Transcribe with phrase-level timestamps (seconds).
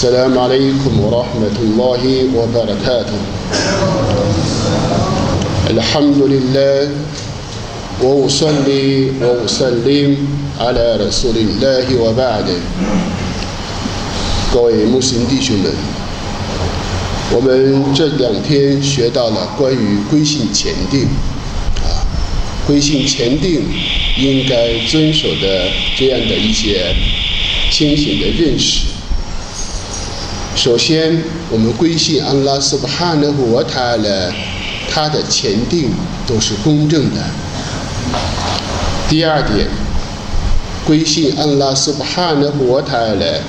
[0.00, 2.03] السلام عليكم ورحمة الله
[2.37, 3.19] وبركاته
[5.73, 6.89] الحمد لله
[8.01, 10.09] وأصلي وأسلم
[10.59, 12.47] على رسول الله وبعد
[14.53, 15.73] 各位穆斯林弟兄们，
[17.33, 21.07] 我们这两天学到了关于归信前定
[21.81, 22.05] 啊，
[22.67, 23.63] 归信前定
[24.15, 26.95] 应该遵守的这样的一些
[27.71, 28.89] 清醒的认识。
[30.63, 34.31] 首先，我们归信安拉苏巴哈纳胡瓦塔勒，
[34.91, 35.89] 他的前定
[36.27, 37.21] 都是公正的。
[39.09, 39.67] 第二点，
[40.85, 43.41] 归信安拉苏巴哈纳胡瓦塔勒，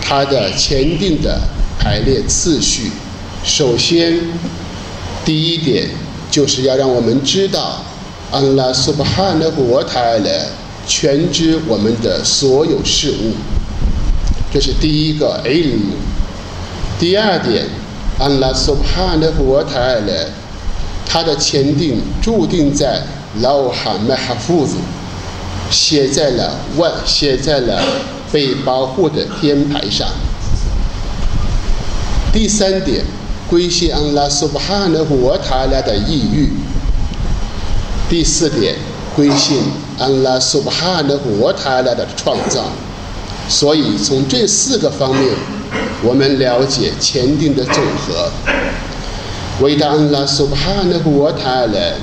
[0.00, 1.38] 他的前定的
[1.78, 2.92] 排列次序。
[3.44, 4.18] 首先，
[5.26, 5.86] 第一点
[6.30, 7.84] 就是要让我们知道，
[8.32, 10.46] 安拉苏巴哈纳胡瓦塔勒
[10.86, 13.34] 全知我们的所有事物，
[14.50, 15.92] 这是第一个 ilm。
[16.98, 17.64] 第二点，
[18.18, 20.26] 安拉苏哈纳胡瓦塔勒，
[21.06, 23.00] 他的前定注定在
[23.40, 24.74] 老哈麦哈夫子，
[25.70, 27.80] 写在了万，写在了
[28.32, 30.08] 被保护的天牌上。
[32.32, 33.04] 第三点，
[33.48, 36.50] 归信安拉苏哈纳胡瓦塔勒的意欲。
[38.10, 38.74] 第四点，
[39.14, 39.60] 归信
[40.00, 42.64] 安拉苏哈纳胡瓦塔勒的创造。
[43.48, 45.57] 所以从这四个方面。
[46.02, 47.74] 我们了解前定的总
[48.06, 48.30] 和。
[49.60, 51.94] 伟大安拉苏巴哈纳胡瓦塔勒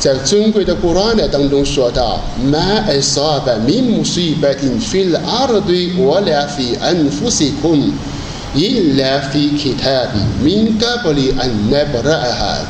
[0.00, 2.20] 在尊贵的古兰当中说道
[2.50, 7.92] ：“Ma asaba min musibatin fil ardi wala fi anfusikum
[8.56, 12.66] illa fi kitabi min qabli an nabra'aha。”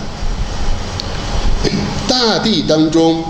[2.06, 3.24] 大地当中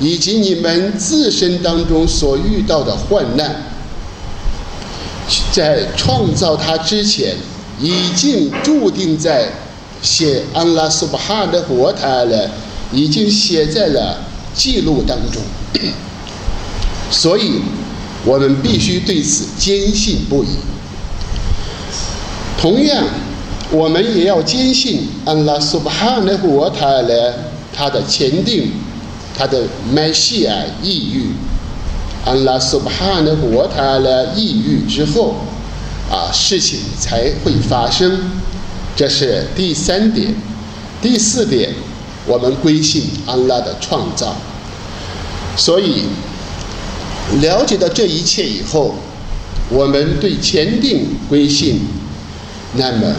[0.00, 3.75] 以及你们自身当中所遇到的患难。
[5.52, 7.34] 在创造它之前，
[7.80, 9.48] 已经注定在
[10.02, 12.50] 写安拉苏巴哈的国塔了，
[12.92, 14.18] 已经写在了
[14.54, 15.42] 记录当中。
[17.10, 17.62] 所以，
[18.24, 20.48] 我们必须对此坚信不疑。
[22.60, 23.04] 同样，
[23.70, 27.34] 我们也要坚信安拉苏巴哈的国塔了，
[27.72, 28.72] 他的前定，
[29.36, 29.62] 他的
[29.92, 31.30] 麦西尔抑郁。
[32.26, 35.36] 安拉苏巴哈的国他的抑郁之后，
[36.10, 38.18] 啊，事情才会发生。
[38.96, 40.34] 这是第三点。
[41.00, 41.72] 第四点，
[42.26, 44.34] 我们归信安拉的创造。
[45.56, 46.06] 所以，
[47.40, 48.96] 了解到这一切以后，
[49.68, 51.82] 我们对前定归信，
[52.74, 53.14] 那么，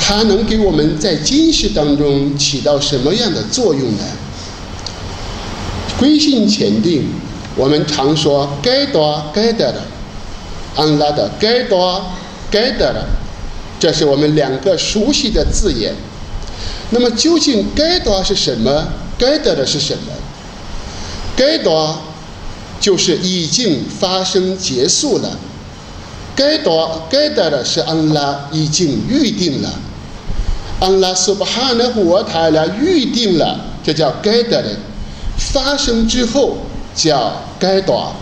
[0.00, 4.04] 它能给我们在今世当中起到什么样的作用呢？
[6.00, 7.04] 归信前定。
[7.56, 9.82] 我们常说该多该得的，
[10.76, 12.02] 安拉的该多
[12.50, 13.04] 该得的，
[13.78, 15.92] 这是我们两个熟悉的字眼。
[16.90, 18.88] 那么究竟该多是什么？
[19.18, 20.12] 该得的是什么？
[21.36, 21.98] 该多
[22.80, 25.36] 就是已经发生结束了。
[26.36, 29.68] 该多该得的是安拉已经预定了。
[30.80, 34.76] 安拉苏巴哈纳胡瓦塔拉预定了，这叫该得的，
[35.36, 36.56] 发生之后。
[37.02, 38.12] 叫该短，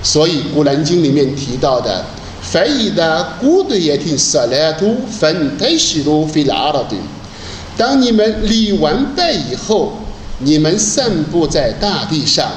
[0.00, 2.04] 所以古兰经里面提到的，
[2.40, 6.94] 翻译的古对也听色来图分太西路费拉拉的。
[7.76, 9.94] 当你们礼完拜以后，
[10.38, 12.48] 你们散布在大地上，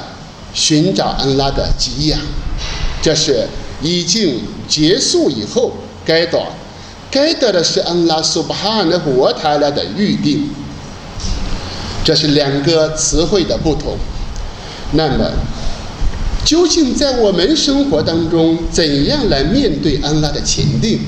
[0.54, 2.20] 寻找安拉的给养，
[3.02, 3.48] 这是
[3.82, 5.72] 已经结束以后
[6.04, 6.46] 该短，
[7.10, 10.48] 该得的是安拉苏巴哈纳胡瓦塔拉的预定。
[12.04, 13.96] 这是两个词汇的不同。
[14.92, 15.30] 那么，
[16.44, 21.00] 究竟在我们生活当中，怎样来面对安拉的前定？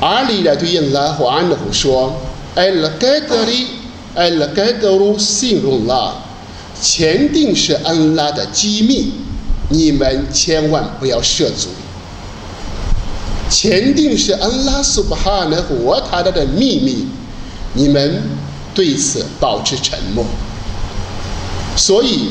[0.00, 2.20] 阿里来对安拉和安德虎说
[2.54, 3.66] ：“艾拉盖德里，
[4.14, 6.14] 艾拉盖德鲁信用拉，
[6.80, 9.12] 前定是安拉的机密，
[9.70, 11.68] 你们千万不要涉足。
[13.50, 17.06] 前定是安拉苏巴哈纳和我他的秘密，
[17.74, 18.22] 你们
[18.74, 20.24] 对此保持沉默。”
[21.76, 22.30] 所以，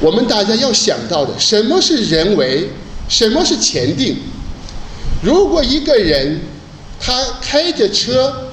[0.00, 2.70] 我们大家要想到的，什么是人为，
[3.08, 4.16] 什么是前定？
[5.22, 6.40] 如果一个人
[6.98, 8.50] 他开着车，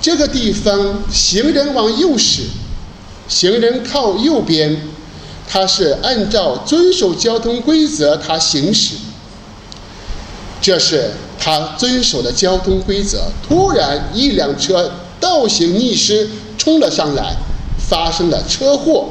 [0.00, 2.44] 这个地方行人往右驶，
[3.28, 4.74] 行人靠右边，
[5.46, 8.94] 他是按照遵守交通规则他行驶，
[10.62, 13.30] 这是他遵守的交通规则。
[13.46, 14.90] 突然一辆车
[15.20, 17.36] 倒行逆施冲了上来，
[17.78, 19.08] 发生了车祸。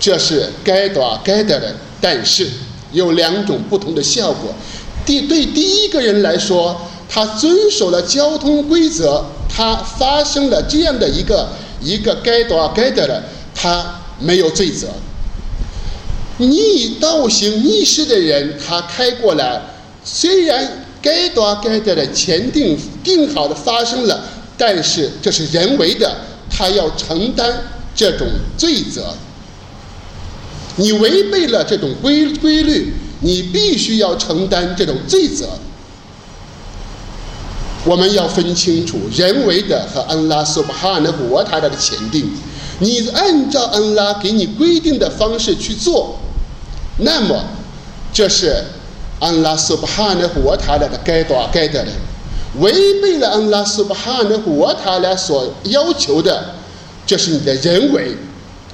[0.00, 2.48] 这是该多该得的，但是
[2.92, 4.54] 有两种不同的效果。
[5.04, 11.48] 第对第一个人来说，他遵守了交通规则，他发生了这样的一个
[11.80, 13.22] 一个该多该得的，
[13.54, 14.88] 他没有罪责。
[16.38, 19.60] 逆道行逆施的人，他开过来，
[20.04, 24.22] 虽然该多该得的前定定好的发生了，
[24.56, 26.16] 但是这是人为的，
[26.48, 27.52] 他要承担
[27.94, 29.12] 这种罪责。
[30.78, 35.48] 你违背了这种规规律，你必须要承担这种罪责。
[37.84, 42.30] 我们要分清楚人为的和安拉苏巴哈纳古他的前定。
[42.80, 46.16] 你按照安拉给你规定的方式去做，
[46.98, 47.44] 那么
[48.12, 48.62] 这是
[49.18, 51.90] 安拉苏巴哈纳古他的该多该得的。
[52.60, 52.72] 违
[53.02, 56.54] 背了安拉苏巴哈纳古他俩所要求的，
[57.04, 58.16] 这是你的人为，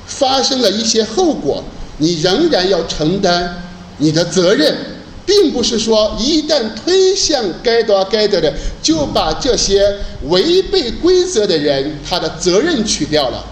[0.06, 1.64] 发生了一些后果。
[1.98, 3.62] 你仍然要承担
[3.98, 4.76] 你的责任，
[5.24, 8.52] 并不是说一旦推向该多该得的，
[8.82, 13.44] 就把这些违背规则的人他的责任取掉了。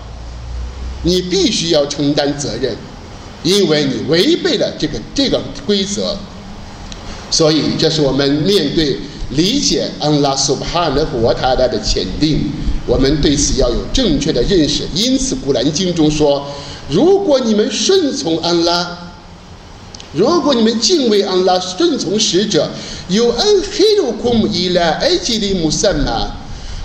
[1.05, 2.77] 你必须要承担责任，
[3.45, 6.17] 因为你违背了这个这个规则。
[7.31, 8.99] 所以，这是我们面对
[9.31, 12.41] 理解安拉苏巴哈的国他的的前定，
[12.87, 14.83] 我们对此要有正确的认识。
[14.95, 16.45] 因此，《古兰经》中说。
[16.93, 18.99] 如果你们顺从安拉，
[20.13, 22.69] 如果你们敬畏安拉，顺从使者，
[23.09, 26.31] 有恩黑鲁库姆伊拉埃及里姆萨玛，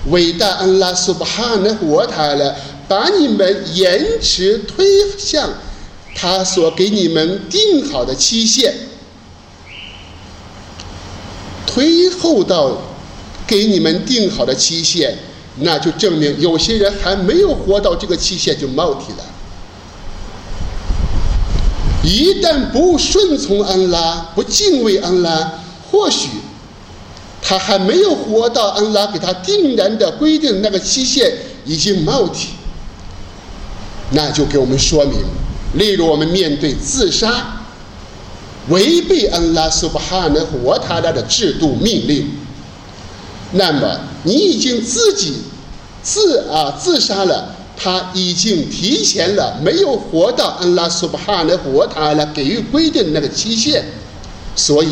[0.09, 2.55] 伟大安拉苏巴哈纳活他了，
[2.87, 4.85] 把你们延迟推
[5.17, 5.49] 向
[6.15, 8.73] 他所给你们定好的期限，
[11.65, 12.81] 推后到
[13.45, 15.17] 给你们定好的期限，
[15.57, 19.25] 那就证明有些人还没有活到这个期限就冒体了。
[22.07, 25.59] 一旦不顺从安拉，不敬畏安拉，
[25.91, 26.29] 或许
[27.41, 31.29] 他还没有活到安拉给他定然的规定那个期限
[31.65, 32.51] 已经冒体，
[34.11, 35.19] 那就给我们说明，
[35.73, 37.65] 例如我们面对自杀，
[38.69, 42.31] 违背安拉苏巴哈纳活他拉的制度命令，
[43.51, 45.41] 那么你已经自己
[46.01, 47.56] 自啊自杀了。
[47.79, 53.85] 他已经提前了，没有活到安拉苏巴哈的活他了给予规定的那个期限，
[54.55, 54.89] 所以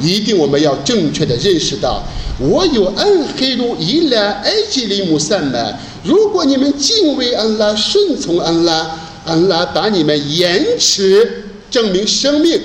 [0.00, 2.02] 一定我们要正确的认识到，
[2.38, 5.78] 我有恩黑路伊莱埃及里姆散满。
[6.04, 12.60] 如果你们敬畏安拉，顺从安拉，安拉把你们延迟，证明生命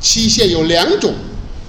[0.00, 1.12] 期限有两种。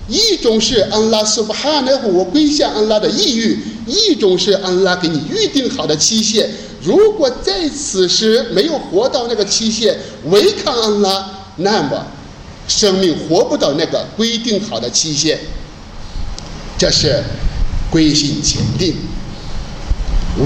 [0.07, 6.49] 一种是安拉苏巴哈的我归向安拉的意欲，一种是安拉给你预定好的期限。
[6.83, 12.07] 如果在此时没有活到那个期限，违抗安拉，那么
[12.67, 15.39] 生命活不到那个规定好的期限。
[16.77, 17.23] 这是
[17.89, 18.95] 归信前定，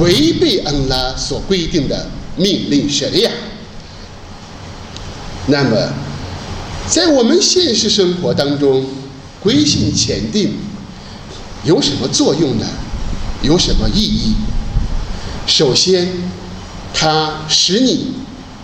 [0.02, 3.32] 违背安拉所规定的命令舍利亚。
[5.48, 5.94] 那么，
[6.90, 8.86] 在我们现实生活当中，
[9.42, 10.58] 归信前定
[11.64, 12.66] 有什么作用呢？
[13.42, 14.34] 有什么意义？
[15.48, 16.10] 首先，
[16.94, 18.14] 它使你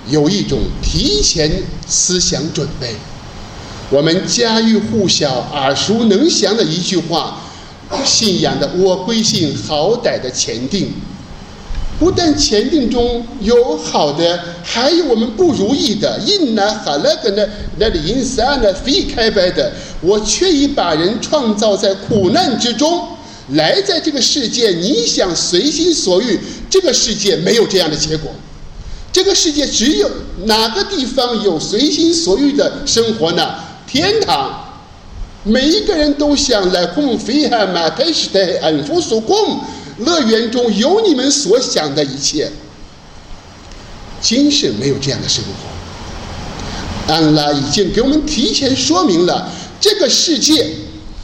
[0.10, 2.96] 有一种提前思想准备。
[3.92, 7.42] 我们家喻户晓、耳熟能详的一句话
[8.04, 10.92] ：“信仰的我归信好歹的前定。”
[12.00, 16.18] 不但前定中有好的，还有我们不如意的。
[16.20, 23.08] 印那哈那个呢，那里因三呢非开白的，我却已把人创造在苦难之中。
[23.52, 26.40] 来在这个世界，你想随心所欲，
[26.70, 28.32] 这个世界没有这样的结果。
[29.12, 30.10] 这个世界只有
[30.46, 33.56] 哪个地方有随心所欲的生活呢？
[33.88, 34.68] 天堂。
[35.44, 39.60] 每一个人都想来空飞哈马开始的安福所供，
[39.98, 42.52] 乐园中有你们所想的一切。
[44.22, 47.12] 今世没有这样的生活。
[47.12, 50.74] 安拉已经给我们提前说明了这个世界。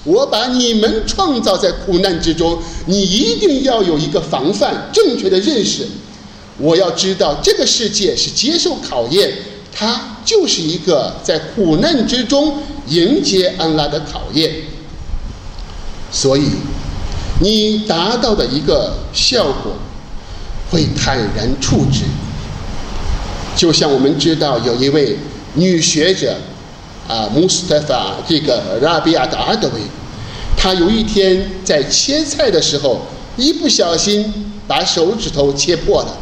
[0.07, 5.85] 我把你们创造在苦难之中，你一定要有一个防范，正确的认识。
[6.57, 9.29] 我要知道这个世界是接受考验，
[9.69, 14.49] 它就是一个在苦难之中迎接安拉的考验。
[16.09, 16.51] 所以，
[17.41, 19.73] 你达到的一个效果，
[20.71, 22.05] 会坦然处之。
[23.57, 25.17] 就像我们知道有一位
[25.55, 26.37] 女学者。
[27.07, 29.81] 啊，穆斯塔法这个拉比亚的阿德维，
[30.57, 33.01] 他有一天在切菜的时候，
[33.37, 36.17] 一不小心把手指头切破了。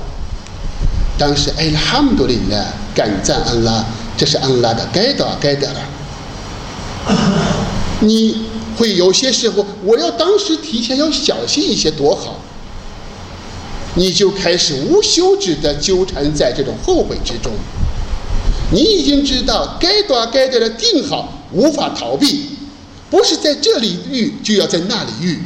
[1.17, 3.83] 当时哎，哈姆多里呢，感赞安拉，
[4.15, 5.79] 这是安拉的该得该得了。
[8.01, 8.45] 你
[8.77, 12.35] 会有些时候，我要当时提前要小心一些多好。
[13.97, 17.53] 你就开始无休止的纠缠在这种后悔之中。
[18.71, 22.49] 你已经知道该断该断的定好，无法逃避，
[23.09, 25.39] 不是在这里遇就要在那里遇，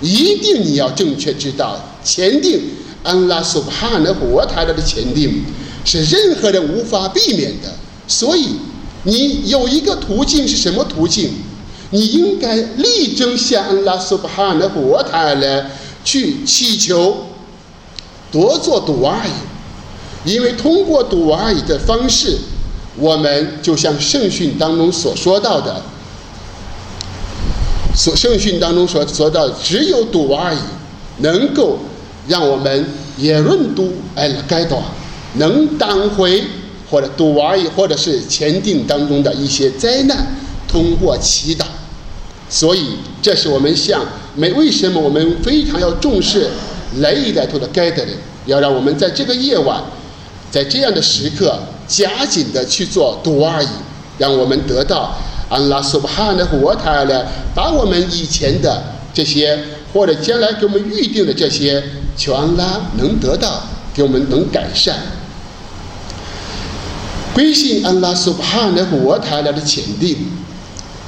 [0.00, 2.60] 一定你要正确知道前定，
[3.02, 5.44] 安拉苏哈的活他的前定
[5.84, 7.74] 是任何人无法避免的。
[8.08, 8.56] 所以
[9.02, 11.30] 你有一个途径是什么途径？
[11.90, 15.70] 你应该力争向安拉苏哈的活他来
[16.04, 17.26] 去祈求。
[18.32, 19.30] 多做读而已，
[20.26, 22.36] 因为通过读而已的方式，
[22.96, 25.80] 我们就像圣训当中所说到的，
[27.94, 30.58] 所圣训当中所说到，只有读而已，
[31.18, 31.78] 能够
[32.26, 34.82] 让我们也论读哎该多，
[35.34, 36.42] 能当回
[36.90, 41.64] 或者读而已，或者是前定当中的一些灾难，通过祈祷，
[42.50, 44.04] 所以这是我们向
[44.34, 46.50] 没为什么我们非常要重视。
[47.00, 48.14] 来一代头的该的人，
[48.46, 49.82] 要让我们在这个夜晚，
[50.50, 53.68] 在这样的时刻，加紧的去做多而已，
[54.18, 55.14] 让我们得到
[55.48, 59.58] 安拉苏巴汗的活他来把我们以前的这些
[59.92, 61.82] 或者将来给我们预定的这些，
[62.16, 63.62] 求安拉能得到，
[63.94, 64.96] 给我们能改善。
[67.34, 70.16] 归信安拉苏巴汗的活他来的前定，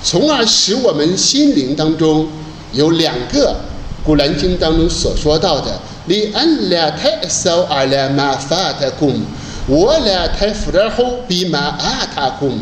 [0.03, 2.29] 从而使我们心灵当中
[2.73, 3.57] 有两个。
[4.05, 5.79] 古兰经当中所说到的，
[6.09, 9.21] 你安拉太少阿拉玛法特贡，
[9.67, 12.59] 我拉太富尔后比玛阿塔贡。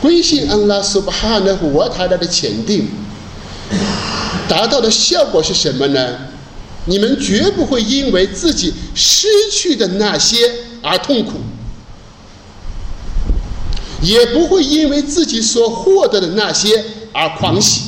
[0.00, 2.88] 归信安拉苏巴哈的我他的前定，
[4.48, 6.16] 达到的效果是什么呢？
[6.86, 10.36] 你们绝不会因为自己失去的那些
[10.82, 11.32] 而痛苦，
[14.00, 17.82] 也不会因为自己所获得的那些而狂喜。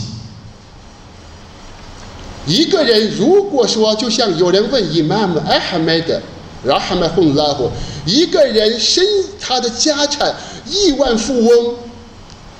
[2.47, 6.21] 一个人如果说，就像有人问伊玛目艾哈迈德，
[6.65, 7.69] 拉哈迈洪拉胡，
[8.05, 9.05] 一个人身
[9.41, 10.35] 他的家产
[10.71, 11.75] 亿万富翁、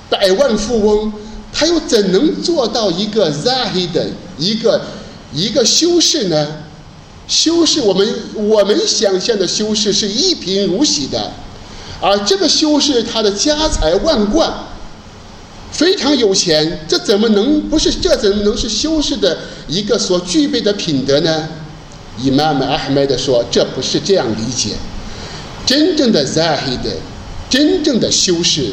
[0.09, 1.13] 百万富翁，
[1.53, 3.89] 他又怎能做到一个 zahid
[4.37, 4.81] 一个
[5.33, 6.47] 一个修士呢？
[7.27, 11.31] 修士，我们我们想象的修士是一贫如洗的，
[12.01, 14.53] 而这个修士他的家财万贯。
[15.71, 17.91] 非常有钱，这怎么能不是？
[17.91, 21.47] 这怎么能是修士的一个所具备的品德呢？
[22.19, 24.71] 伊玛目阿哈迈德说：“这不是这样理解。
[25.67, 26.79] 真正的 zahid，
[27.47, 28.71] 真正的修士，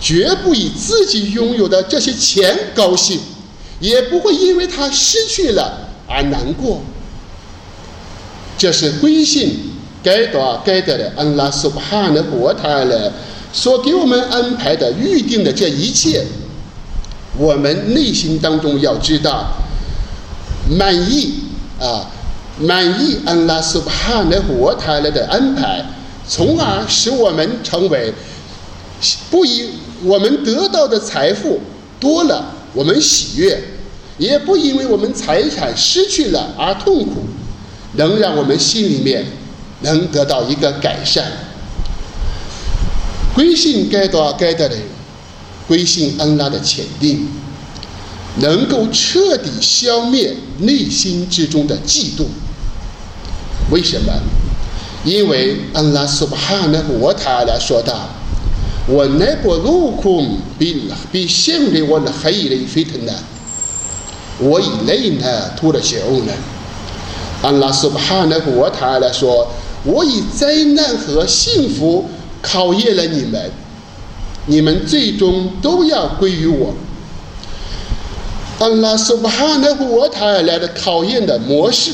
[0.00, 3.18] 绝不以自己拥有的这些钱高兴，
[3.80, 6.82] 也不会因为他失去了而难过。
[8.56, 9.58] 这是归信
[10.02, 13.12] 该多该得的安拉苏巴哈的国泰了。”
[13.54, 16.26] 所给我们安排的、预定的这一切，
[17.38, 19.46] 我们内心当中要知道，
[20.76, 21.34] 满意
[21.80, 22.10] 啊，
[22.58, 25.86] 满意安拉苏巴哈的活泰来的安排，
[26.28, 28.12] 从而使我们成为
[29.30, 29.70] 不以
[30.02, 31.60] 我们得到的财富
[32.00, 33.56] 多了，我们喜悦；
[34.18, 37.22] 也不因为我们财产失去了而痛苦，
[37.92, 39.24] 能让我们心里面
[39.82, 41.30] 能得到一个改善。
[43.34, 44.78] 归信该多该的人，
[45.66, 47.26] 归信安拉的前定，
[48.36, 52.26] 能够彻底消灭内心之中的嫉妒。
[53.70, 54.12] 为什么？
[55.04, 56.82] 因为安拉苏巴哈呢？
[56.98, 58.08] 我他来说道
[58.88, 63.12] ：“我乃不路空比比心里我的黑里沸腾的，
[64.38, 66.32] 我以内呢吐了血呢。”
[67.42, 68.40] 安拉苏巴哈呢？
[68.46, 69.50] 我他来说
[69.84, 72.08] ：“我以灾难和幸福。”
[72.44, 73.50] 考验了你们，
[74.46, 76.74] 你们最终都要归于我。
[78.58, 81.92] 安拉苏巴哈纳胡沃塔来的考验的模式，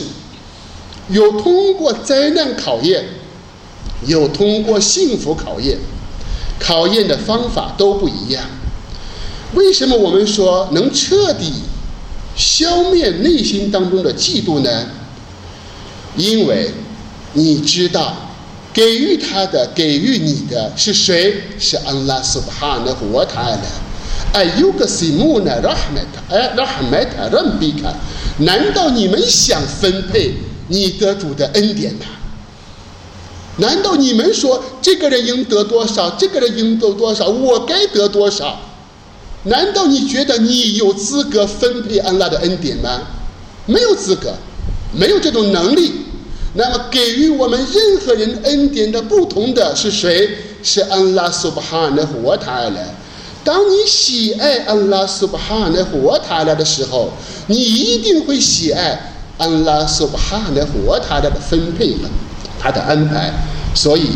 [1.09, 3.04] 有通过灾难考验，
[4.07, 5.78] 有通过幸福考验，
[6.59, 8.45] 考验的方法都不一样。
[9.54, 11.52] 为什么我们说能彻底
[12.37, 14.87] 消灭内心当中的嫉妒呢？
[16.16, 16.73] 因为
[17.35, 18.29] 你知道。
[18.72, 21.42] 给予他的，给予你的是谁？
[21.58, 23.62] 是安拉苏巴哈的活他的。
[24.32, 27.92] 哎，有个西木呢，拉哈麦特，哎，拉哈麦特，让比卡。
[28.38, 30.34] 难道你们想分配
[30.68, 32.06] 你得主的恩典吗？
[33.56, 38.60] 难道你们说这个人应得多少，这个人应得多少，我该得多少？
[39.44, 43.00] 难道你觉得你有资格分配安拉的恩典吗？
[43.66, 44.32] 没有资格，
[44.92, 45.92] 没有这种能力。
[46.54, 50.28] 那么，给予我们任何人恩典的不同的是谁？
[50.62, 52.95] 是安拉苏巴哈的活塔来。
[53.42, 57.11] 当你喜爱安拉苏巴哈的活塔拉的时候，
[57.47, 62.00] 你一定会喜爱安拉苏巴哈的活塔拉的分配和
[62.61, 63.33] 他的安排。
[63.75, 64.09] 所以，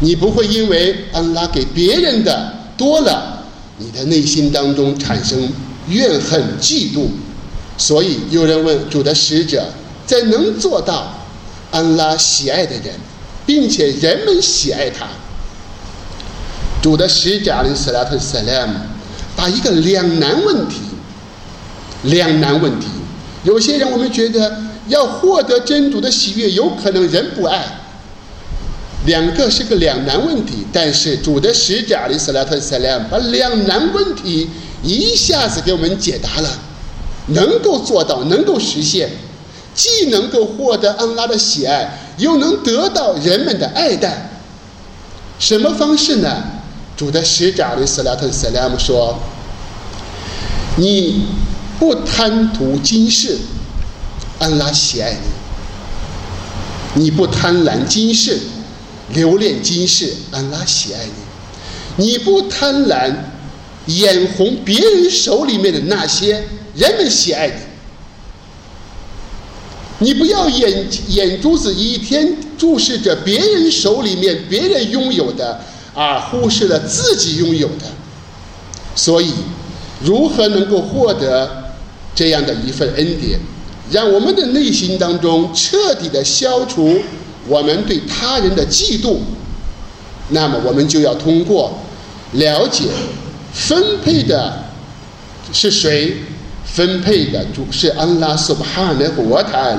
[0.00, 3.44] 你不会因为安拉给别人的多了，
[3.78, 5.48] 你的内心当中产生
[5.88, 7.06] 怨恨、嫉妒。
[7.78, 9.64] 所以，有人问主的使者，
[10.06, 11.14] 在能做到
[11.74, 12.94] 安拉喜爱的人，
[13.44, 15.08] 并且人们喜爱他。
[16.80, 18.74] 主的使者的斯拉特斯拉姆，
[19.34, 20.76] 把一个两难问题，
[22.04, 22.86] 两难问题，
[23.42, 27.64] 有些人我们觉得要获得真主的喜悦，有可能人不爱，
[29.06, 34.48] 两个是个两难问题，但是主的使者的斯拉特斯拉姆把两难问题
[34.84, 36.48] 一下子给我们解答了，
[37.28, 39.10] 能够做到，能够实现，
[39.74, 44.30] 既能够获得安拉的喜爱，又能得到人们的爱戴，
[45.38, 46.42] 什么方式呢？
[46.96, 49.18] 主的使者的斯拉特斯莱姆说
[50.78, 51.26] ：“你
[51.76, 53.36] 不贪图今世，
[54.38, 55.18] 安拉喜爱你；
[57.02, 58.38] 你不贪婪今世，
[59.12, 61.12] 留恋今世，安拉喜爱你；
[61.96, 63.12] 你不贪婪
[63.86, 66.44] 眼红别人手里面的那些，
[66.76, 67.54] 人们喜爱你；
[70.04, 75.60] 你不要眼眼珠子一天注视着别人手里面别人拥有的。”
[75.96, 77.84] 而忽视了自己拥有的，
[78.96, 79.32] 所以，
[80.02, 81.72] 如何能够获得
[82.16, 83.38] 这样的一份恩典，
[83.92, 86.98] 让我们的内心当中彻底的消除
[87.46, 89.18] 我们对他人的嫉妒？
[90.30, 91.78] 那么，我们就要通过
[92.32, 92.86] 了解
[93.52, 94.64] 分配的
[95.52, 96.16] 是谁，
[96.64, 99.78] 分配的主是安拉苏巴哈的国塔尔。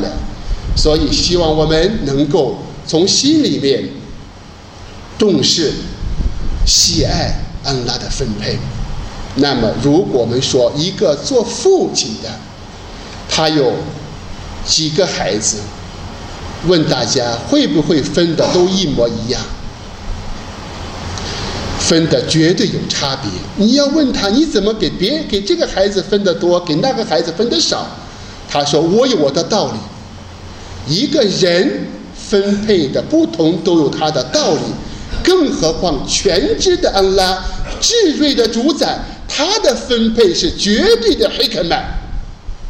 [0.75, 3.89] 所以，希望我们能够从心里面
[5.17, 5.73] 重视。
[6.67, 7.31] 喜爱
[7.63, 8.57] 安拉的分配，
[9.35, 12.29] 那么如果我们说一个做父亲的，
[13.29, 13.71] 他有
[14.65, 15.59] 几个孩子，
[16.65, 19.39] 问大家会不会分的都一模一样？
[21.87, 23.29] 分的绝对有差别。
[23.57, 27.87] 你要问他你怎么给别人给这个孩子分的多，给那个孩子分的少？
[28.49, 29.77] 他说我有我的道理。
[30.87, 34.61] 一个人分配的不同都有他的道理。
[35.23, 37.43] 更何况全知的安拉，
[37.81, 41.83] 智慧的主宰，他的分配是绝对的黑肯曼，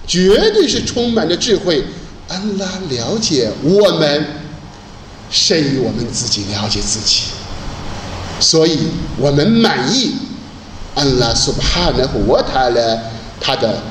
[0.07, 1.83] 绝对是充满着智慧。
[2.29, 4.25] 安拉了解我们，
[5.29, 7.23] 胜于我们自己了解自己，
[8.39, 8.77] 所以
[9.17, 10.11] 我们满意
[10.93, 12.99] 安拉苏巴纳和沃塔勒
[13.39, 13.81] 他的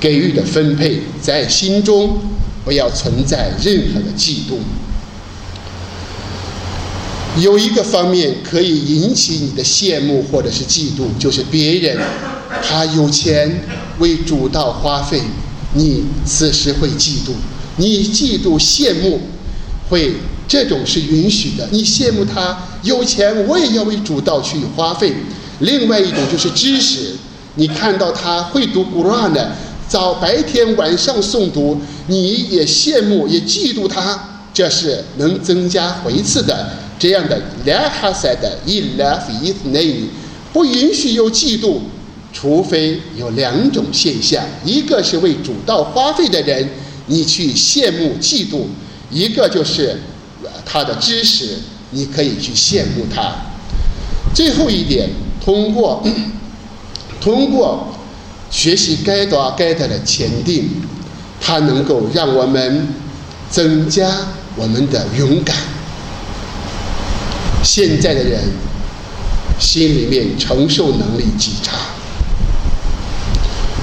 [0.00, 2.18] 给予的分配，在心中
[2.64, 4.58] 不要存在任何的嫉妒。
[7.40, 11.98] 有一个方面可以引起你的羡慕或者是嫉妒，就是别人
[12.62, 13.62] 他有钱
[13.98, 15.22] 为主道花费，
[15.74, 17.32] 你此时会嫉妒，
[17.76, 19.20] 你嫉妒羡慕，
[19.88, 20.12] 会
[20.52, 21.66] 这种是允许的。
[21.70, 25.10] 你羡慕他有钱，我也要为主道去花费。
[25.60, 27.16] 另外一种就是知识，
[27.54, 29.50] 你看到他会读古兰的，
[29.88, 36.68] 早白天晚上诵读，你也羡慕也嫉妒他，这是能增加回赐的。
[36.98, 39.32] 这样的两哈塞的一两非
[39.70, 40.02] 内，
[40.52, 41.78] 不允许有嫉妒，
[42.30, 46.68] 除非有两种现象：一个是为主道花费的人，
[47.06, 48.64] 你去羡慕嫉妒；
[49.10, 49.98] 一个就是
[50.64, 51.58] 他的知识，
[51.90, 53.34] 你可以去羡慕他。
[54.34, 55.10] 最后一点，
[55.44, 56.02] 通过
[57.20, 57.88] 通过
[58.50, 60.68] 学习该多该得的前定，
[61.40, 62.88] 它能够让我们
[63.50, 64.10] 增加
[64.56, 65.56] 我们的勇敢。
[67.62, 68.40] 现在的人
[69.60, 71.76] 心里面承受能力极差，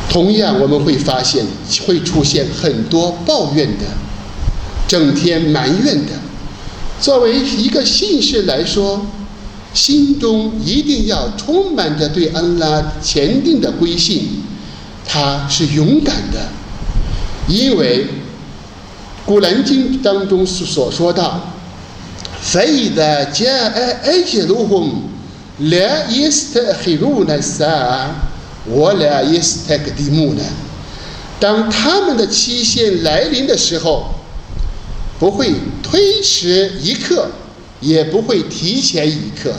[0.09, 1.45] 同样我们会发现
[1.85, 3.85] 会出现很多抱怨的，
[4.87, 6.11] 整天埋怨的。
[7.00, 9.04] 作为一个信士来说，
[9.72, 14.42] 心中一定要充满着对安拉前定的归信，
[15.04, 16.48] 他是勇敢的，
[17.48, 18.06] 因为
[19.26, 21.50] 古兰经当中所说到。
[22.44, 25.02] فإذا جاء أجلهم
[25.60, 28.14] لا يستأخرون الساعة
[28.68, 30.36] ولا يستقدمون
[31.40, 34.10] 当他们的期限来临的时候，
[35.19, 35.53] 不会
[35.83, 37.27] 推迟一刻，
[37.81, 39.53] 也不会提前一刻。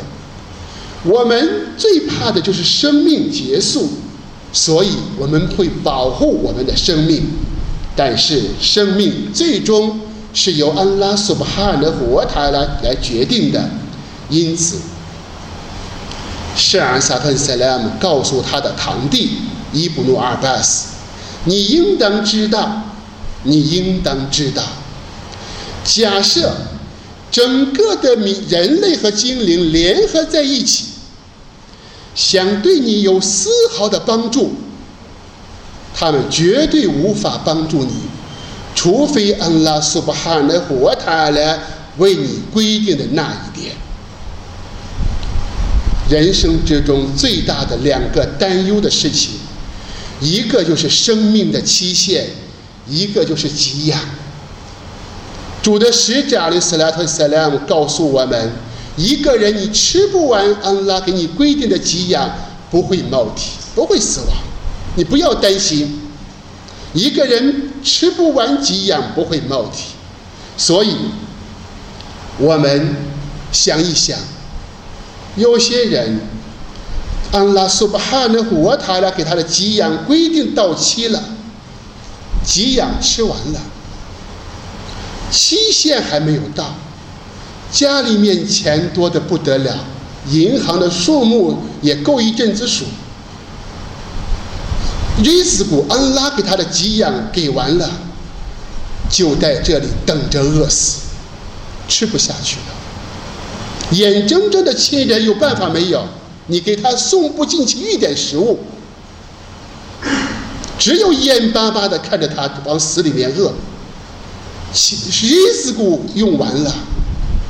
[1.04, 3.88] 我们最怕的就是生命结束，
[4.52, 7.22] 所以我们会保护我们的生命。
[7.94, 10.00] 但是生命最终。
[10.32, 13.68] 是由安拉苏巴哈的活塔来来决定的，
[14.28, 14.76] 因此，
[16.54, 19.30] 圣安萨特塞莱姆告诉他的堂弟
[19.72, 20.90] 伊布努阿巴斯
[21.46, 22.80] ：“你应当知道，
[23.42, 24.62] 你应当知道，
[25.84, 26.56] 假设
[27.30, 30.86] 整个的人类和精灵联合在一起，
[32.14, 34.54] 想对你有丝毫的帮助，
[35.94, 37.92] 他们绝对无法帮助你，
[38.74, 41.58] 除非安拉苏巴哈的活他来
[41.98, 43.74] 为你规定的那一点。”
[46.10, 49.34] 人生之中最大的两个担忧的事情，
[50.20, 52.26] 一个就是生命的期限，
[52.88, 54.00] 一个就是给养。
[55.62, 58.50] 主的使者阿里斯拉特斯莱姆告诉我们：
[58.96, 62.30] 一个人你吃不完安拉给你规定的给养，
[62.70, 64.36] 不会冒体，不会死亡，
[64.96, 66.00] 你不要担心。
[66.92, 69.92] 一个人吃不完给养不会冒体，
[70.56, 70.96] 所以，
[72.38, 72.96] 我们
[73.52, 74.18] 想一想。
[75.36, 76.20] 有些人，
[77.30, 81.22] 安拉苏巴哈的活塔拉给他的给养规定到期了，
[82.44, 83.60] 给养吃完了，
[85.30, 86.74] 期限还没有到，
[87.70, 89.84] 家里面钱多的不得了，
[90.28, 92.84] 银行的数目也够一阵子数。
[95.22, 97.90] 日子古安拉给他的给养给完了，
[99.10, 101.02] 就在这里等着饿死，
[101.88, 103.96] 吃不下去了。
[103.96, 106.06] 眼睁睁的亲人有办法没有？
[106.46, 108.58] 你给他送不进去一点食物，
[110.78, 113.52] 只有眼巴巴的看着他往死里面饿。
[114.72, 116.74] 日子谷用完了，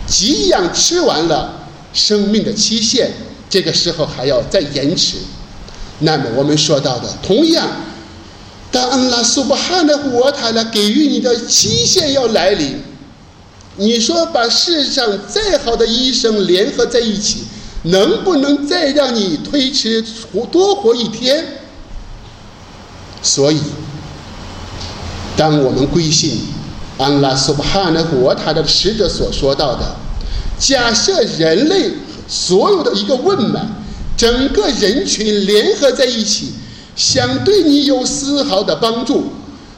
[0.06, 3.12] 给养吃完了，生命的期限
[3.48, 5.16] 这个时候还要再延迟。
[6.00, 7.68] 那么我们说到的，同样，
[8.70, 12.80] 当安拉苏巴汗的活塔来给予你的期限要来临。
[13.76, 17.44] 你说把世上再好的医生联合在一起，
[17.84, 21.44] 能不能再让你推迟活多活一天？
[23.22, 23.60] 所以，
[25.36, 26.38] 当我们归信
[27.00, 29.96] 安拉苏巴哈的国他的使者所说到的，
[30.58, 31.90] 假设人类
[32.28, 33.66] 所有的一个问满，
[34.18, 36.52] 整个人群联合在一起，
[36.94, 39.32] 想对你有丝毫的帮助。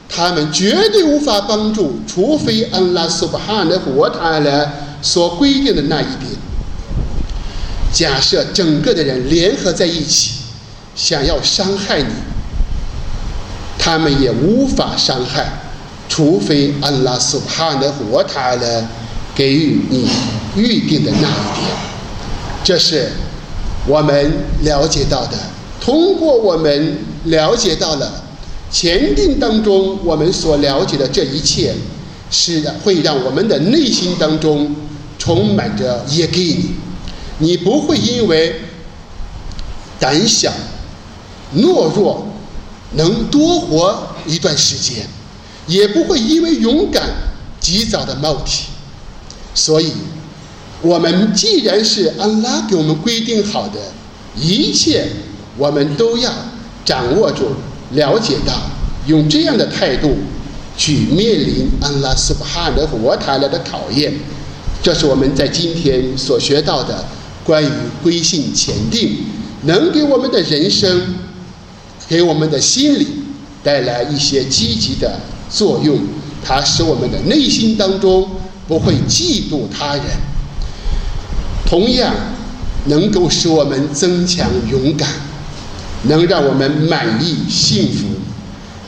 [0.09, 6.29] 他们绝对无法帮助，除非安拉苏巴哈的国他来所规定的那一点。
[7.91, 10.33] 假设整个的人联合在一起，
[10.93, 12.13] 想要伤害你，
[13.79, 15.62] 他们也无法伤害，
[16.13, 18.87] 除非安拉苏巴哈的活他来
[19.33, 20.07] 给予你
[20.55, 21.75] 预定的那一点。
[22.63, 23.11] 这是
[23.87, 25.35] 我们了解到的。
[25.81, 28.23] 通过我们了解到了。
[28.71, 31.73] 前定当中，我们所了解的这一切，
[32.29, 34.75] 是会让我们的内心当中
[35.17, 36.57] 充满着耶给
[37.39, 38.61] 你不会因为
[39.99, 40.51] 胆小、
[41.55, 42.27] 懦弱
[42.91, 45.07] 能多活一段时间，
[45.67, 47.03] 也不会因为勇敢
[47.59, 48.65] 及早的冒体。
[49.53, 49.91] 所以，
[50.81, 53.79] 我们既然是安拉给我们规定好的
[54.35, 55.07] 一切，
[55.57, 56.31] 我们都要
[56.83, 57.51] 掌握住。
[57.91, 58.53] 了解到，
[59.05, 60.17] 用这样的态度
[60.75, 64.11] 去面临安拉苏巴哈的活塔来的考验，
[64.81, 67.05] 这是我们在今天所学到的
[67.43, 67.69] 关于
[68.01, 69.17] 归信前定，
[69.65, 71.13] 能给我们的人生，
[72.07, 73.07] 给我们的心理
[73.63, 75.19] 带来一些积极的
[75.53, 75.99] 作用。
[76.43, 78.29] 它使我们的内心当中
[78.67, 80.03] 不会嫉妒他人，
[81.65, 82.13] 同样
[82.87, 85.07] 能够使我们增强勇敢。
[86.05, 88.03] 能让我们满意幸福，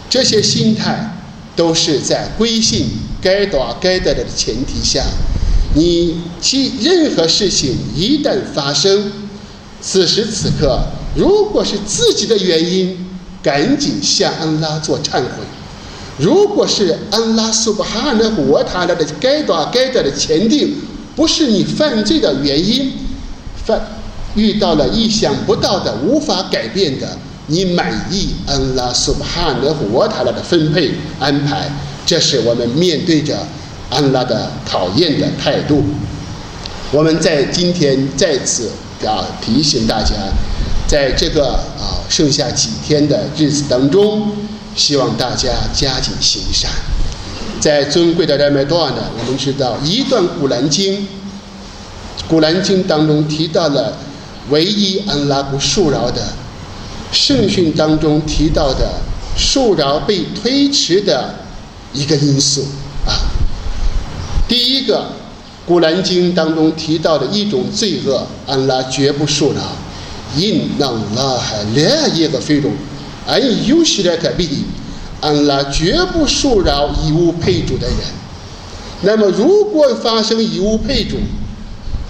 [0.09, 1.15] 这些心态
[1.55, 2.87] 都是在归信
[3.21, 5.01] 该打该得的前提下。
[5.73, 9.13] 你其任何事情一旦发生，
[9.79, 10.77] 此时此刻，
[11.15, 12.97] 如果是自己的原因，
[13.41, 15.45] 赶紧向安拉做忏悔；
[16.17, 20.75] 如果是安拉苏巴哈的活他的该得该得的前定，
[21.15, 22.91] 不是你犯罪的原因，
[23.65, 23.81] 犯。
[24.35, 31.71] 遇到了意想不到的、无法改变的，你满意安拉苏巴哈的活塔拉的分配安排，
[32.05, 33.47] 这是我们面对着
[33.89, 35.81] 安拉的考验的态度。
[36.91, 38.69] 我们在今天再次
[39.01, 40.15] 要提醒大家，
[40.85, 44.33] 在这个啊剩下几天的日子当中，
[44.75, 46.69] 希望大家加紧行善。
[47.59, 51.07] 在尊贵的热麦多呢，我们知道一段古兰经，
[52.27, 53.97] 古兰经当中提到了。
[54.51, 56.21] 唯一安拉不恕饶的
[57.11, 59.01] 圣训当中提到的
[59.35, 61.33] 恕饶被推迟的
[61.91, 62.61] 一个因素
[63.07, 63.25] 啊，
[64.47, 65.03] 第一个，
[65.65, 69.61] 古兰经当中提到的一种罪恶，安拉绝不恕饶，
[70.35, 72.61] 因那拉还来一个非
[73.25, 74.53] 中，俺有时来特别的，
[75.21, 77.97] 俺拉绝不受饶义务配主的人。
[79.01, 81.17] 那么，如果发生义务配主，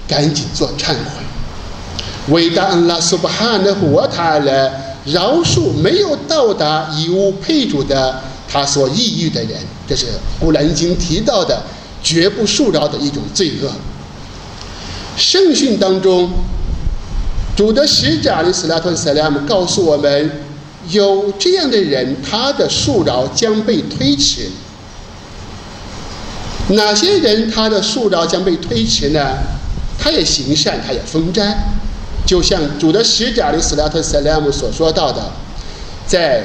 [0.08, 9.60] 赶紧做忏悔，伟大安拉苏巴哈的活他来饶恕没有到达义务配主的他所抑郁的人。
[9.88, 10.06] 这是
[10.40, 11.64] 古兰经提到的
[12.04, 13.72] 绝不受饶的一种罪恶。
[15.18, 16.30] 圣训当中，
[17.56, 20.32] 主的使者的斯拉特塞拉姆告诉我们，
[20.90, 24.50] 有这样的人，他的受饶将被推迟。
[26.70, 29.38] 哪些人他的受饶将被推迟呢？
[29.98, 31.56] 他也行善，他也封斋，
[32.26, 35.32] 就像主的使者的斯拉特塞拉姆所说到的，
[36.06, 36.44] 在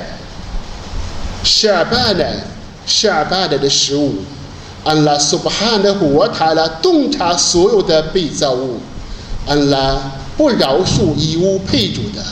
[1.43, 2.41] 十二半的
[2.87, 4.15] 十二半的的十五。
[4.83, 8.81] 安拉苏巴哈的活塔拉洞察所有的被造物，
[9.47, 12.25] 安拉不饶恕以物配主的，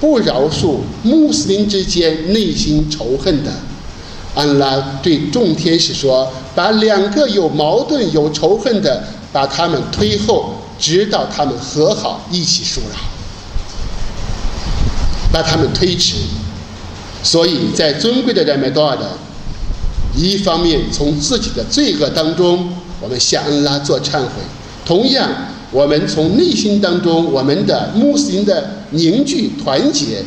[0.00, 3.50] 不饶恕穆斯林之间内心仇恨的。
[4.34, 12.98] 安拉对众天使说：“把两个有矛盾、有仇恨的，把他们推后，直到他们和好，一起受饶，
[15.32, 16.16] 把他们推迟。”
[17.24, 19.10] 所以在尊贵的人们多少的。
[20.14, 24.42] 一方面从自己的罪恶当中，我们向安拉做忏悔；
[24.86, 25.28] 同样，
[25.70, 30.24] 我们从内心当中，我们的穆斯林的凝聚团结，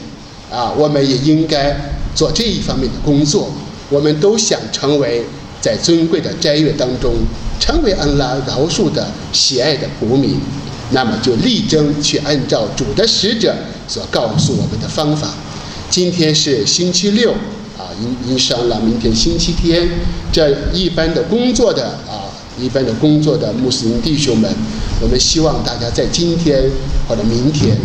[0.52, 1.76] 啊，我们也应该
[2.14, 3.52] 做这一方面的工作。
[3.90, 5.26] 我们都想成为
[5.62, 7.14] 在尊贵的斋月当中，
[7.60, 10.38] 成为恩拉饶恕的喜爱的国民，
[10.92, 13.56] 那么就力争去按照主的使者
[13.88, 15.34] 所告诉我们的方法。
[15.90, 17.34] 今天是星期六。
[17.80, 19.90] 啊因因上了，明天星期天，
[20.34, 22.28] 这一般的工作的啊，
[22.60, 24.54] 一般的工作的穆斯林弟兄们，
[25.02, 26.70] 我们希望大家在今天
[27.08, 27.78] 或者明天，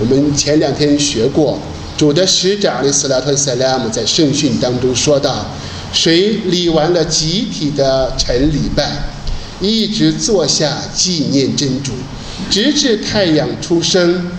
[0.00, 1.58] 我们前两天学过
[1.96, 5.46] 主的使者阿里斯拉特塞拉姆在圣训当中说到，
[5.92, 8.90] 谁礼完了集体的晨礼拜，
[9.60, 11.92] 一直坐下纪念真主，
[12.50, 14.30] 直至太阳出生，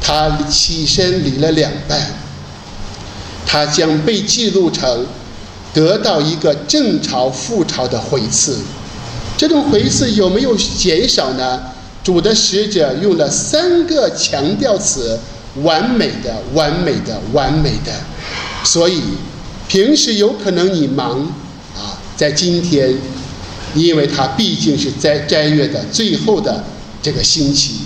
[0.00, 2.10] 他起身礼了两拜。
[3.46, 5.06] 他将被记录成
[5.72, 8.58] 得到一个正朝副朝的回赐，
[9.36, 11.60] 这种回赐有没有减少呢？
[12.02, 15.18] 主的使者用了三个强调词：
[15.62, 17.92] 完美的、完美的、完美的。
[18.62, 19.00] 所以，
[19.68, 21.20] 平时有可能你忙
[21.74, 22.94] 啊，在今天，
[23.74, 26.62] 因为他毕竟是在斋月的最后的
[27.02, 27.76] 这个星期，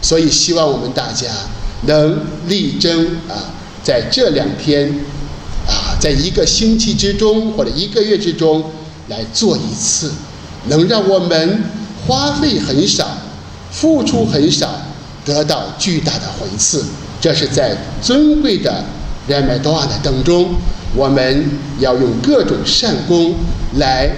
[0.00, 1.26] 所以希望我们大家
[1.86, 3.54] 能力争啊。
[3.82, 4.88] 在这两天，
[5.66, 8.70] 啊，在一个星期之中或者一个月之中
[9.08, 10.12] 来做一次，
[10.68, 11.62] 能让我们
[12.06, 13.08] 花费很少、
[13.70, 14.68] 付出很少，
[15.24, 16.84] 得到巨大的回赐。
[17.20, 18.84] 这是在尊贵的
[19.26, 20.54] 人麦多瓦的当中，
[20.94, 23.34] 我们要用各种善功
[23.76, 24.10] 来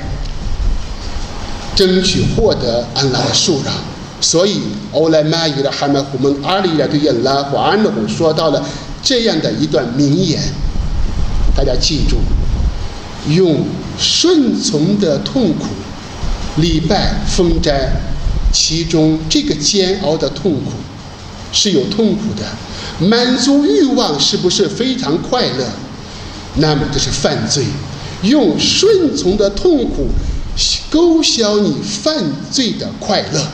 [1.76, 3.74] 争取获得安拉的恕让。
[4.20, 4.60] 所以，
[4.92, 8.64] 欧莱玛与的哈麦胡们阿里来对安拉和安拉胡说到了。
[9.02, 10.40] 这样的一段名言，
[11.54, 12.16] 大家记住：
[13.30, 13.66] 用
[13.98, 15.66] 顺从的痛苦
[16.56, 17.90] 礼拜封斋，
[18.52, 20.72] 其中这个煎熬的痛苦
[21.52, 22.46] 是有痛苦的。
[23.06, 25.66] 满足欲望是不是非常快乐？
[26.56, 27.64] 那么这是犯罪。
[28.22, 30.06] 用顺从的痛苦
[30.88, 33.46] 勾销你犯罪的快乐。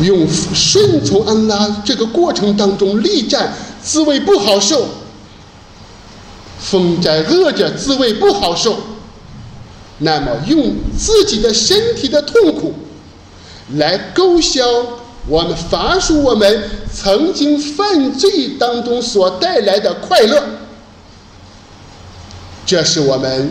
[0.00, 4.86] 用顺从安拉这个过程当中力战，滋味不好受；
[6.60, 8.78] 风斋饿着，滋味不好受。
[10.02, 12.74] 那么用自己的身体的痛苦
[13.74, 14.64] 来勾销
[15.28, 20.42] 我们罚赎我们曾经犯罪当中所带来的快乐，
[22.66, 23.50] 这是我们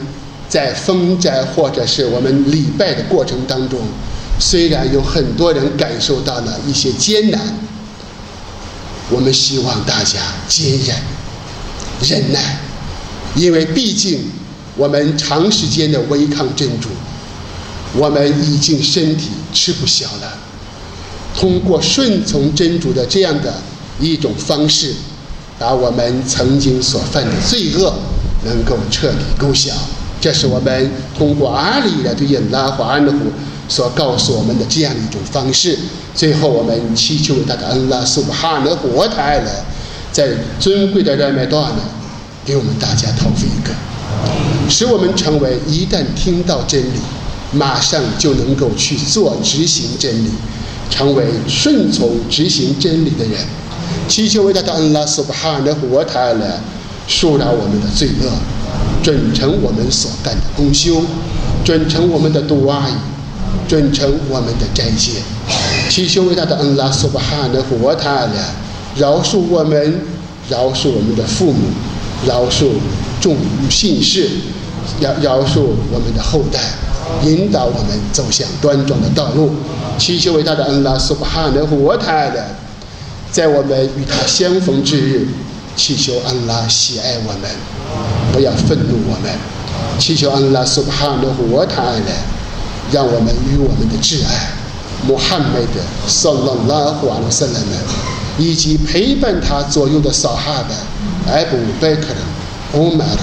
[0.50, 3.80] 在封斋或者是我们礼拜的过程当中。
[4.38, 7.40] 虽然有很多人感受到了一些艰难，
[9.10, 10.96] 我们希望大家坚忍、
[12.02, 12.60] 忍耐，
[13.36, 14.30] 因为毕竟
[14.76, 16.90] 我们长时间的违抗真主，
[17.94, 20.34] 我们已经身体吃不消了。
[21.36, 23.54] 通过顺从真主的这样的
[24.00, 24.94] 一种方式，
[25.58, 27.94] 把我们曾经所犯的罪恶
[28.44, 29.74] 能够彻底勾销。
[30.20, 33.18] 这是我们通过阿里来对印拉和安德虎。
[33.70, 35.80] 所告诉我们的这样一种方式，
[36.14, 39.50] 最后我们祈求他的恩拉苏哈德国泰呢，
[40.12, 40.28] 在
[40.60, 41.78] 尊贵的热麦多呢，
[42.44, 43.72] 给我们大家投付一个，
[44.72, 47.00] 使我们成为一旦听到真理，
[47.52, 50.30] 马上就能够去做执行真理，
[50.90, 53.34] 成为顺从执行真理的人。
[54.08, 56.62] 祈求伟大的安拉苏巴哈的活塔来
[57.08, 58.32] 恕饶我们的罪恶，
[59.04, 61.04] 准成我们所干的功修，
[61.66, 62.94] 准成我们的度阿伊，
[63.68, 65.22] 准成我们的斋戒。
[65.90, 68.56] 祈求伟大的安拉苏巴哈的活塔来
[68.96, 70.02] 饶恕我们，
[70.50, 71.60] 饶恕我们的父母，
[72.26, 72.70] 饶恕
[73.20, 73.36] 众
[73.70, 74.30] 信士，
[75.00, 76.60] 饶饶恕我们的后代，
[77.24, 79.52] 引导我们走向端庄的道路。
[79.98, 82.48] 祈求伟大的安拉苏巴哈的活塔来。
[83.32, 85.28] 在我们与他相逢之日，
[85.76, 87.50] 祈求安拉喜爱我们，
[88.34, 89.32] 不要愤怒我们。
[89.98, 92.24] 祈求安拉苏巴哈的活塔来，
[92.92, 94.50] 让我们与我们的挚爱
[95.08, 97.80] 穆罕默德（萨拉拉胡阿鲁萨拉们）
[98.38, 102.18] 以及陪伴他左右的萨哈的艾布·贝克的
[102.74, 103.18] 欧麦尔、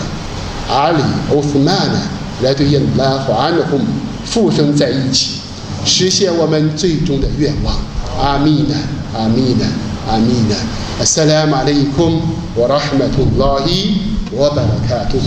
[0.68, 0.98] 阿里·
[1.35, 1.98] 奥斯曼呢，
[2.42, 3.81] 来对伊斯兰和安拉同
[4.26, 5.40] 附身在一起，
[5.87, 7.74] 实现我们最终的愿望。
[8.20, 9.66] 阿米娜，阿米娜，
[10.12, 10.54] 阿米娜。
[11.00, 12.11] السلام عليكم
[12.57, 13.66] ورحمة الله
[14.37, 15.26] وبركاته